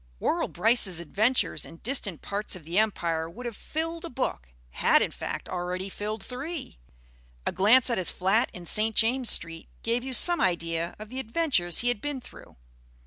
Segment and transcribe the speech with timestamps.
[0.19, 4.99] Worrall Brice's adventures in distant parts of the empire would have filled a book had,
[4.99, 6.79] in fact, already filled three.
[7.45, 8.95] A glance at his flat in St.
[8.95, 12.55] James' Street gave you some idea of the adventures he had been through.